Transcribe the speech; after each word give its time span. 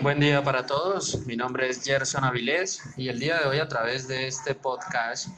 Buen 0.00 0.20
día 0.20 0.44
para 0.44 0.66
todos, 0.66 1.24
mi 1.24 1.36
nombre 1.36 1.70
es 1.70 1.82
Gerson 1.82 2.22
Avilés 2.22 2.82
y 2.98 3.08
el 3.08 3.18
día 3.18 3.38
de 3.38 3.46
hoy 3.46 3.60
a 3.60 3.66
través 3.66 4.06
de 4.06 4.26
este 4.26 4.54
podcast 4.54 5.28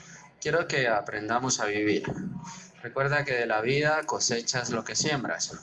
quiero 0.41 0.67
que 0.67 0.89
aprendamos 0.89 1.61
a 1.61 1.67
vivir. 1.67 2.03
Recuerda 2.83 3.25
que 3.25 3.35
de 3.35 3.47
la 3.47 3.61
vida 3.61 4.03
cosechas 4.05 4.71
lo 4.71 4.83
que 4.83 4.97
siembras. 4.97 5.57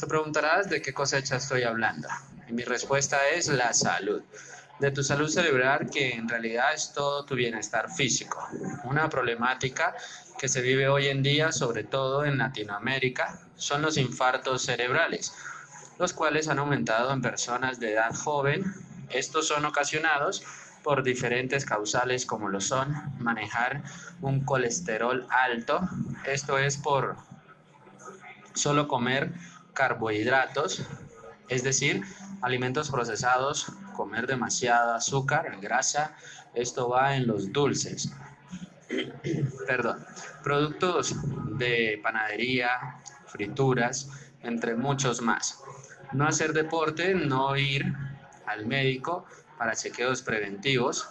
Te 0.00 0.06
preguntarás 0.06 0.70
de 0.70 0.80
qué 0.80 0.94
cosecha 0.94 1.36
estoy 1.36 1.64
hablando 1.64 2.08
y 2.48 2.54
mi 2.54 2.62
respuesta 2.62 3.28
es 3.28 3.48
la 3.48 3.74
salud. 3.74 4.22
De 4.78 4.90
tu 4.90 5.04
salud 5.04 5.28
cerebral 5.28 5.90
que 5.90 6.12
en 6.12 6.26
realidad 6.26 6.72
es 6.72 6.94
todo 6.94 7.26
tu 7.26 7.34
bienestar 7.34 7.92
físico. 7.94 8.48
Una 8.84 9.10
problemática 9.10 9.94
que 10.38 10.48
se 10.48 10.62
vive 10.62 10.88
hoy 10.88 11.08
en 11.08 11.22
día, 11.22 11.52
sobre 11.52 11.84
todo 11.84 12.24
en 12.24 12.38
Latinoamérica, 12.38 13.38
son 13.56 13.82
los 13.82 13.98
infartos 13.98 14.62
cerebrales 14.62 15.34
los 16.02 16.12
cuales 16.12 16.48
han 16.48 16.58
aumentado 16.58 17.12
en 17.12 17.22
personas 17.22 17.78
de 17.78 17.92
edad 17.92 18.12
joven. 18.12 18.64
Estos 19.08 19.46
son 19.46 19.64
ocasionados 19.64 20.42
por 20.82 21.04
diferentes 21.04 21.64
causales 21.64 22.26
como 22.26 22.48
lo 22.48 22.60
son 22.60 22.92
manejar 23.20 23.84
un 24.20 24.44
colesterol 24.44 25.24
alto, 25.30 25.80
esto 26.26 26.58
es 26.58 26.76
por 26.76 27.14
solo 28.52 28.88
comer 28.88 29.32
carbohidratos, 29.74 30.82
es 31.48 31.62
decir, 31.62 32.02
alimentos 32.40 32.90
procesados, 32.90 33.66
comer 33.94 34.26
demasiada 34.26 34.96
azúcar, 34.96 35.56
grasa, 35.60 36.16
esto 36.52 36.88
va 36.88 37.14
en 37.14 37.28
los 37.28 37.52
dulces. 37.52 38.12
Perdón, 39.68 40.04
productos 40.42 41.14
de 41.58 42.00
panadería, 42.02 42.96
frituras, 43.26 44.08
entre 44.42 44.74
muchos 44.74 45.20
más 45.22 45.62
no 46.12 46.26
hacer 46.26 46.52
deporte, 46.52 47.14
no 47.14 47.56
ir 47.56 47.92
al 48.46 48.66
médico 48.66 49.26
para 49.58 49.74
chequeos 49.74 50.22
preventivos, 50.22 51.08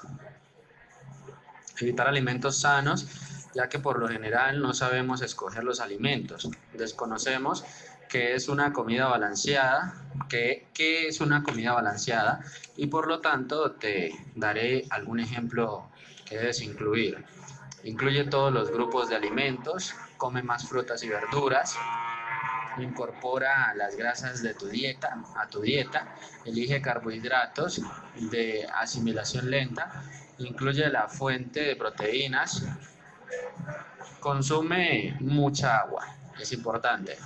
evitar 1.79 2.07
alimentos 2.07 2.59
sanos, 2.59 3.07
ya 3.53 3.67
que 3.67 3.79
por 3.79 3.99
lo 3.99 4.07
general 4.07 4.61
no 4.61 4.73
sabemos 4.73 5.21
escoger 5.21 5.63
los 5.63 5.79
alimentos, 5.79 6.49
desconocemos 6.73 7.63
qué 8.07 8.35
es 8.35 8.49
una 8.49 8.73
comida 8.73 9.07
balanceada, 9.07 9.93
qué, 10.29 10.67
qué 10.73 11.07
es 11.07 11.21
una 11.21 11.43
comida 11.43 11.73
balanceada 11.73 12.41
y 12.75 12.87
por 12.87 13.07
lo 13.07 13.19
tanto 13.19 13.71
te 13.71 14.11
daré 14.35 14.85
algún 14.89 15.19
ejemplo 15.19 15.89
que 16.25 16.37
debes 16.37 16.61
incluir. 16.61 17.23
Incluye 17.83 18.25
todos 18.25 18.53
los 18.53 18.69
grupos 18.69 19.09
de 19.09 19.15
alimentos, 19.15 19.95
come 20.17 20.43
más 20.43 20.67
frutas 20.67 21.03
y 21.03 21.09
verduras, 21.09 21.77
incorpora 22.77 23.73
las 23.75 23.95
grasas 23.95 24.41
de 24.41 24.53
tu 24.53 24.67
dieta 24.67 25.17
a 25.35 25.47
tu 25.47 25.61
dieta, 25.61 26.15
elige 26.45 26.81
carbohidratos 26.81 27.81
de 28.15 28.67
asimilación 28.73 29.49
lenta, 29.49 30.03
incluye 30.39 30.89
la 30.89 31.07
fuente 31.07 31.61
de 31.61 31.75
proteínas, 31.75 32.63
consume 34.19 35.17
mucha 35.19 35.77
agua, 35.77 36.05
es 36.39 36.51
importante. 36.53 37.17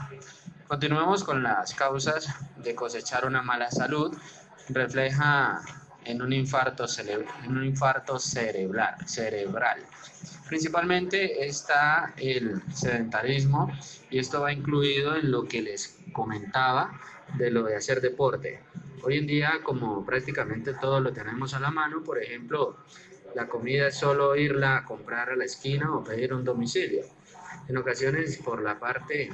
Continuemos 0.68 1.24
con 1.24 1.44
las 1.44 1.74
causas 1.76 2.28
de 2.58 2.74
cosechar 2.74 3.26
una 3.26 3.42
mala 3.42 3.70
salud, 3.70 4.18
refleja 4.70 5.62
en 6.06 6.22
un 6.22 6.34
infarto, 6.34 6.86
en 7.44 7.58
un 7.58 7.66
infarto 7.66 8.18
cerebral, 8.20 8.96
cerebral. 9.08 9.84
Principalmente 10.48 11.46
está 11.46 12.14
el 12.18 12.62
sedentarismo 12.72 13.72
y 14.12 14.20
esto 14.20 14.42
va 14.42 14.54
incluido 14.54 15.16
en 15.16 15.32
lo 15.32 15.46
que 15.46 15.62
les 15.62 16.00
comentaba 16.14 17.00
de 17.38 17.50
lo 17.50 17.64
de 17.64 17.76
hacer 17.76 18.00
deporte. 18.00 18.62
Hoy 19.04 19.18
en 19.18 19.28
día, 19.28 19.60
como 19.64 20.06
prácticamente 20.06 20.74
todo 20.74 21.00
lo 21.00 21.12
tenemos 21.14 21.54
a 21.54 21.60
la 21.60 21.72
mano, 21.72 22.04
por 22.04 22.22
ejemplo, 22.22 22.78
la 23.34 23.48
comida 23.48 23.88
es 23.88 23.96
solo 23.96 24.36
irla 24.36 24.78
a 24.78 24.86
comprar 24.86 25.30
a 25.30 25.36
la 25.36 25.46
esquina 25.46 25.96
o 25.96 26.04
pedir 26.04 26.34
un 26.34 26.44
domicilio. 26.44 27.04
En 27.68 27.78
ocasiones, 27.78 28.38
por 28.38 28.62
la 28.62 28.80
parte 28.80 29.30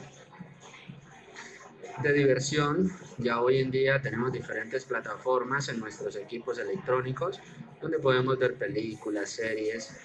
de 2.02 2.14
diversión, 2.14 2.92
ya 3.18 3.42
hoy 3.42 3.60
en 3.60 3.70
día 3.70 4.02
tenemos 4.02 4.32
diferentes 4.32 4.86
plataformas 4.86 5.70
en 5.70 5.80
nuestros 5.80 6.16
equipos 6.16 6.58
electrónicos 6.58 7.40
donde 7.82 8.00
podemos 8.00 8.38
ver 8.40 8.56
películas, 8.56 9.30
series. 9.30 9.96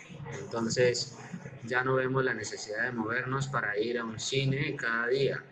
Entonces 0.41 1.16
ya 1.64 1.82
no 1.82 1.94
vemos 1.94 2.25
la 2.25 2.34
necesidad 2.34 2.84
de 2.84 2.92
movernos 2.92 3.48
para 3.48 3.78
ir 3.78 3.98
a 3.98 4.04
un 4.04 4.19
cine 4.19 4.76
cada 4.76 5.09
día. 5.09 5.42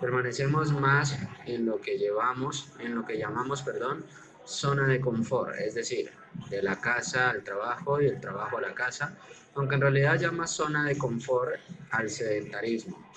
Permanecemos 0.00 0.72
más 0.72 1.16
en 1.46 1.66
lo 1.66 1.80
que 1.80 1.98
llevamos, 1.98 2.72
en 2.78 2.94
lo 2.94 3.04
que 3.04 3.18
llamamos, 3.18 3.62
perdón, 3.62 4.04
zona 4.44 4.86
de 4.86 5.00
confort, 5.00 5.54
es 5.56 5.74
decir, 5.74 6.10
de 6.48 6.62
la 6.62 6.80
casa 6.80 7.30
al 7.30 7.42
trabajo 7.42 8.00
y 8.00 8.06
del 8.06 8.20
trabajo 8.20 8.58
a 8.58 8.62
la 8.62 8.74
casa, 8.74 9.16
aunque 9.54 9.74
en 9.74 9.80
realidad 9.82 10.18
llama 10.18 10.46
zona 10.46 10.84
de 10.86 10.96
confort 10.96 11.56
al 11.90 12.08
sedentarismo. 12.08 13.10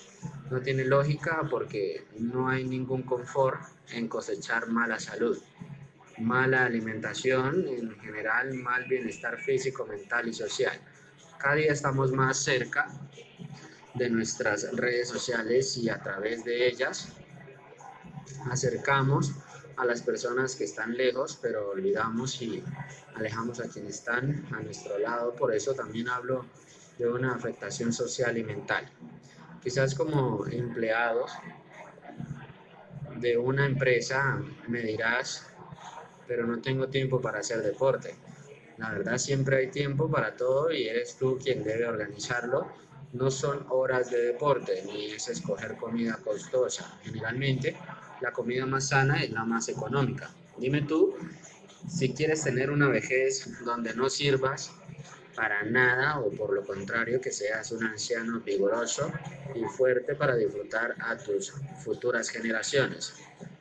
No 0.52 0.62
tiene 0.62 0.86
lógica 0.86 1.42
porque 1.50 2.06
no 2.20 2.50
hay 2.50 2.66
ningún 2.66 3.04
confort 3.04 3.60
en 3.92 4.08
cosechar 4.08 4.68
mala 4.68 5.00
salud, 5.00 5.38
mala 6.20 6.66
alimentación, 6.66 7.68
en 7.68 8.00
general 8.02 8.54
mal 8.54 8.86
bienestar 8.86 9.40
físico, 9.40 9.86
mental 9.86 10.28
y 10.28 10.34
social. 10.34 10.80
Cada 11.44 11.56
día 11.56 11.74
estamos 11.74 12.14
más 12.14 12.38
cerca 12.38 12.88
de 13.96 14.10
nuestras 14.10 14.66
redes 14.78 15.10
sociales 15.10 15.76
y 15.76 15.90
a 15.90 16.02
través 16.02 16.46
de 16.46 16.70
ellas 16.70 17.10
acercamos 18.50 19.34
a 19.76 19.84
las 19.84 20.02
personas 20.04 20.56
que 20.56 20.64
están 20.64 20.96
lejos, 20.96 21.38
pero 21.42 21.72
olvidamos 21.72 22.42
y 22.42 22.64
alejamos 23.16 23.60
a 23.60 23.68
quienes 23.68 23.96
están 23.96 24.48
a 24.54 24.62
nuestro 24.62 24.98
lado. 25.00 25.36
Por 25.36 25.54
eso 25.54 25.74
también 25.74 26.08
hablo 26.08 26.46
de 26.98 27.10
una 27.10 27.36
afectación 27.36 27.92
social 27.92 28.38
y 28.38 28.44
mental. 28.46 28.90
Quizás 29.62 29.96
como 29.96 30.48
empleados 30.48 31.34
de 33.18 33.38
una 33.38 33.66
empresa 33.66 34.42
me 34.70 34.80
dirás, 34.80 35.46
pero 36.26 36.48
no 36.48 36.62
tengo 36.62 36.88
tiempo 36.88 37.20
para 37.20 37.40
hacer 37.40 37.62
deporte. 37.62 38.16
La 38.78 38.92
verdad 38.92 39.18
siempre 39.18 39.58
hay 39.58 39.68
tiempo 39.68 40.10
para 40.10 40.36
todo 40.36 40.72
y 40.72 40.88
eres 40.88 41.16
tú 41.18 41.38
quien 41.42 41.64
debe 41.64 41.86
organizarlo. 41.86 42.72
No 43.14 43.30
son 43.30 43.66
horas 43.70 44.10
de 44.10 44.22
deporte 44.22 44.84
ni 44.86 45.12
es 45.12 45.28
escoger 45.28 45.76
comida 45.76 46.18
costosa. 46.24 46.98
Generalmente 47.04 47.78
la 48.22 48.32
comida 48.32 48.66
más 48.66 48.90
sana 48.90 49.24
es 49.24 49.30
la 49.32 49.46
más 49.46 49.70
económica. 49.70 50.32
Dime 50.58 50.82
tú 50.82 51.16
si 51.88 52.14
quieres 52.14 52.44
tener 52.44 52.72
una 52.72 52.88
vejez 52.88 53.48
donde 53.64 53.94
no 53.94 54.10
sirvas 54.10 54.72
para 55.36 55.64
nada 55.64 56.20
o 56.20 56.32
por 56.32 56.54
lo 56.54 56.64
contrario 56.64 57.20
que 57.20 57.32
seas 57.32 57.72
un 57.72 57.84
anciano 57.84 58.40
vigoroso 58.42 59.12
y 59.56 59.64
fuerte 59.66 60.16
para 60.16 60.36
disfrutar 60.36 60.96
a 61.00 61.18
tus 61.18 61.52
futuras 61.84 62.30
generaciones. 62.30 63.14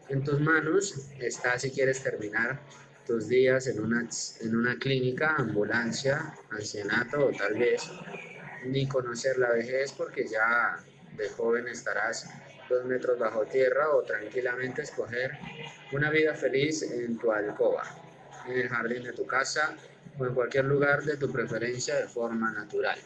En 0.09 0.23
tus 0.23 0.41
manos 0.41 1.09
está 1.19 1.59
si 1.59 1.71
quieres 1.71 2.03
terminar 2.03 2.61
tus 3.07 3.29
días 3.29 3.67
en 3.67 3.81
una, 3.81 4.09
en 4.41 4.57
una 4.57 4.79
clínica, 4.79 5.37
ambulancia, 5.37 6.35
ancianato 6.51 7.27
o 7.27 7.33
tal 7.33 7.55
vez 7.55 7.83
ni 8.65 8.87
conocer 8.87 9.39
la 9.39 9.51
vejez 9.51 9.93
porque 9.93 10.27
ya 10.27 10.79
de 11.17 11.29
joven 11.31 11.69
estarás 11.69 12.29
dos 12.69 12.85
metros 12.85 13.19
bajo 13.19 13.45
tierra 13.45 13.91
o 13.91 14.03
tranquilamente 14.03 14.83
escoger 14.83 15.33
una 15.93 16.11
vida 16.11 16.35
feliz 16.35 16.83
en 16.83 17.19
tu 17.19 17.31
alcoba, 17.33 17.83
en 18.47 18.59
el 18.59 18.69
jardín 18.69 19.03
de 19.03 19.13
tu 19.13 19.27
casa 19.27 19.77
o 20.19 20.27
en 20.27 20.35
cualquier 20.35 20.65
lugar 20.65 21.03
de 21.03 21.17
tu 21.17 21.31
preferencia 21.31 21.97
de 21.97 22.07
forma 22.07 22.53
natural. 22.53 22.99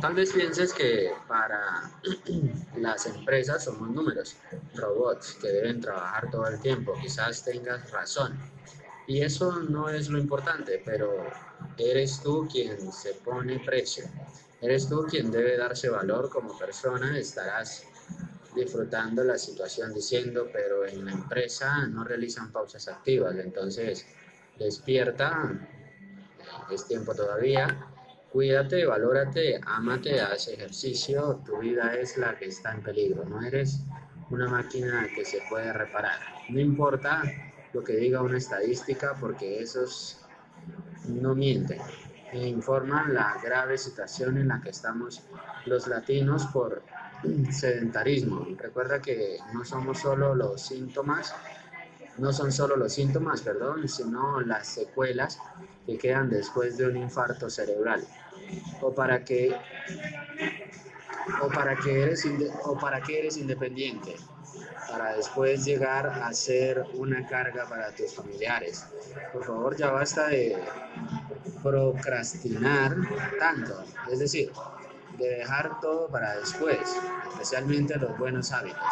Tal 0.00 0.14
vez 0.14 0.32
pienses 0.32 0.72
que 0.72 1.12
para 1.28 1.92
las 2.76 3.06
empresas 3.06 3.64
somos 3.64 3.88
números, 3.90 4.36
robots 4.74 5.34
que 5.40 5.48
deben 5.48 5.80
trabajar 5.80 6.30
todo 6.30 6.46
el 6.48 6.60
tiempo. 6.60 6.94
Quizás 7.00 7.44
tengas 7.44 7.90
razón. 7.90 8.38
Y 9.06 9.22
eso 9.22 9.60
no 9.60 9.88
es 9.88 10.08
lo 10.08 10.18
importante, 10.18 10.82
pero 10.84 11.24
eres 11.78 12.20
tú 12.22 12.48
quien 12.50 12.92
se 12.92 13.14
pone 13.14 13.60
precio. 13.60 14.04
Eres 14.60 14.88
tú 14.88 15.04
quien 15.08 15.30
debe 15.30 15.56
darse 15.56 15.88
valor 15.88 16.30
como 16.30 16.58
persona. 16.58 17.18
Estarás 17.18 17.84
disfrutando 18.54 19.22
la 19.22 19.38
situación 19.38 19.92
diciendo, 19.92 20.48
pero 20.52 20.86
en 20.86 21.04
la 21.04 21.12
empresa 21.12 21.86
no 21.86 22.04
realizan 22.04 22.50
pausas 22.50 22.88
activas. 22.88 23.36
Entonces, 23.36 24.06
despierta, 24.58 25.68
es 26.70 26.86
tiempo 26.86 27.14
todavía 27.14 27.93
Cuídate, 28.34 28.84
valórate, 28.84 29.60
ámate, 29.64 30.20
haz 30.20 30.48
ejercicio. 30.48 31.40
Tu 31.46 31.56
vida 31.58 31.94
es 31.94 32.18
la 32.18 32.36
que 32.36 32.46
está 32.46 32.72
en 32.72 32.82
peligro. 32.82 33.24
No 33.24 33.40
eres 33.40 33.84
una 34.28 34.48
máquina 34.48 35.06
que 35.14 35.24
se 35.24 35.38
puede 35.48 35.72
reparar. 35.72 36.18
No 36.48 36.58
importa 36.58 37.22
lo 37.72 37.84
que 37.84 37.94
diga 37.94 38.22
una 38.22 38.38
estadística 38.38 39.14
porque 39.20 39.60
esos 39.60 40.26
no 41.06 41.36
mienten. 41.36 41.78
E 42.32 42.48
informan 42.48 43.14
la 43.14 43.38
grave 43.40 43.78
situación 43.78 44.36
en 44.38 44.48
la 44.48 44.60
que 44.60 44.70
estamos 44.70 45.22
los 45.66 45.86
latinos 45.86 46.44
por 46.46 46.82
sedentarismo. 47.52 48.48
Recuerda 48.58 49.00
que 49.00 49.38
no 49.52 49.64
somos 49.64 50.00
solo 50.00 50.34
los 50.34 50.60
síntomas 50.60 51.32
no 52.16 52.32
son 52.32 52.52
solo 52.52 52.76
los 52.76 52.92
síntomas, 52.92 53.42
perdón, 53.42 53.88
sino 53.88 54.40
las 54.40 54.68
secuelas 54.68 55.38
que 55.84 55.98
quedan 55.98 56.30
después 56.30 56.76
de 56.76 56.86
un 56.86 56.96
infarto 56.96 57.50
cerebral. 57.50 58.04
O 58.80 58.94
para 58.94 59.24
que 59.24 59.54
o 61.42 61.48
para 61.48 61.74
eres 61.86 62.26
o 62.64 62.78
para 62.78 62.98
eres 63.08 63.36
independiente, 63.36 64.14
para 64.88 65.16
después 65.16 65.64
llegar 65.64 66.06
a 66.06 66.32
ser 66.32 66.84
una 66.94 67.26
carga 67.26 67.66
para 67.66 67.94
tus 67.94 68.14
familiares. 68.14 68.86
Por 69.32 69.44
favor, 69.44 69.76
ya 69.76 69.90
basta 69.90 70.28
de 70.28 70.56
procrastinar 71.62 72.96
tanto, 73.38 73.84
es 74.10 74.18
decir, 74.18 74.52
de 75.18 75.28
dejar 75.38 75.80
todo 75.80 76.08
para 76.08 76.36
después, 76.36 76.78
especialmente 77.30 77.96
los 77.96 78.16
buenos 78.18 78.52
hábitos. 78.52 78.82